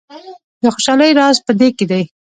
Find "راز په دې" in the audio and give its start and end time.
1.19-1.69